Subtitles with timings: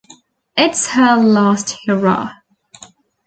[0.57, 2.31] It's her last hurrah.